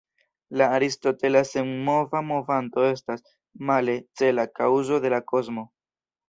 La 0.59 0.67
aristotela 0.77 1.43
senmova 1.49 2.21
movanto 2.29 2.87
estas, 2.95 3.21
male, 3.71 3.99
cela 4.23 4.47
kaŭzo 4.61 4.99
de 5.05 5.13
la 5.17 5.21
kosmo. 5.35 5.67